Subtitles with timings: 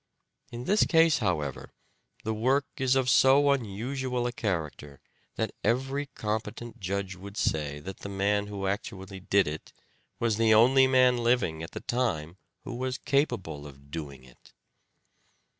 [0.51, 1.69] In this case, however,
[2.23, 4.99] the work is of so unusual a character
[5.35, 9.71] that every competent judge would say that the man who actually did it
[10.19, 14.53] was the only man living at the time who was capable of doing it.